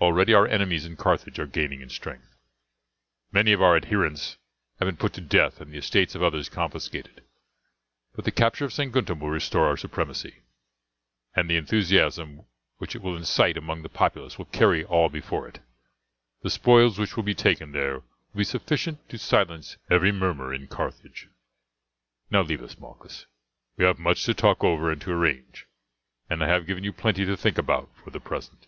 Already 0.00 0.34
our 0.34 0.46
enemies 0.46 0.84
in 0.84 0.96
Carthage 0.98 1.38
are 1.38 1.46
gaining 1.46 1.80
in 1.80 1.88
strength. 1.88 2.36
Many 3.32 3.52
of 3.52 3.62
our 3.62 3.74
adherents 3.74 4.36
have 4.78 4.84
been 4.84 4.98
put 4.98 5.14
to 5.14 5.22
death 5.22 5.62
and 5.62 5.72
the 5.72 5.78
estates 5.78 6.14
of 6.14 6.22
others 6.22 6.50
confiscated; 6.50 7.24
but 8.14 8.26
the 8.26 8.30
capture 8.30 8.66
of 8.66 8.70
Saguntum 8.74 9.18
will 9.18 9.30
restore 9.30 9.66
our 9.66 9.78
supremacy, 9.78 10.42
and 11.34 11.48
the 11.48 11.56
enthusiasm 11.56 12.44
which 12.76 12.94
it 12.94 13.00
will 13.00 13.16
incite 13.16 13.56
among 13.56 13.80
the 13.80 13.88
populace 13.88 14.36
will 14.36 14.44
carry 14.44 14.84
all 14.84 15.08
before 15.08 15.48
it. 15.48 15.60
The 16.42 16.50
spoils 16.50 16.98
which 16.98 17.16
will 17.16 17.24
be 17.24 17.34
taken 17.34 17.72
there 17.72 18.00
will 18.00 18.36
be 18.36 18.44
sufficient 18.44 19.08
to 19.08 19.16
silence 19.16 19.78
every 19.90 20.12
murmur 20.12 20.52
in 20.52 20.66
Carthage. 20.66 21.30
Now 22.30 22.42
leave 22.42 22.62
us, 22.62 22.76
Malchus, 22.78 23.24
we 23.78 23.86
have 23.86 23.98
much 23.98 24.24
to 24.24 24.34
talk 24.34 24.62
over 24.62 24.90
and 24.90 25.00
to 25.00 25.12
arrange, 25.12 25.66
and 26.28 26.44
I 26.44 26.48
have 26.48 26.66
given 26.66 26.84
you 26.84 26.92
plenty 26.92 27.24
to 27.24 27.38
think 27.38 27.56
about 27.56 27.88
for 27.96 28.10
the 28.10 28.20
present." 28.20 28.66